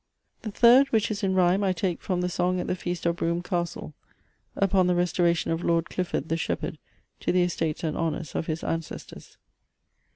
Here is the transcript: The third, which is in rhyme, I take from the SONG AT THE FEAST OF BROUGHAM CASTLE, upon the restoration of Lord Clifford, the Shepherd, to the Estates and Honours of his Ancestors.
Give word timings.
The 0.41 0.49
third, 0.49 0.87
which 0.87 1.11
is 1.11 1.21
in 1.21 1.35
rhyme, 1.35 1.63
I 1.63 1.73
take 1.73 2.01
from 2.01 2.21
the 2.21 2.27
SONG 2.27 2.59
AT 2.59 2.65
THE 2.65 2.75
FEAST 2.75 3.05
OF 3.05 3.17
BROUGHAM 3.17 3.43
CASTLE, 3.43 3.93
upon 4.55 4.87
the 4.87 4.95
restoration 4.95 5.51
of 5.51 5.63
Lord 5.63 5.91
Clifford, 5.91 6.27
the 6.27 6.37
Shepherd, 6.37 6.79
to 7.19 7.31
the 7.31 7.43
Estates 7.43 7.83
and 7.83 7.95
Honours 7.95 8.33
of 8.33 8.47
his 8.47 8.63
Ancestors. 8.63 9.37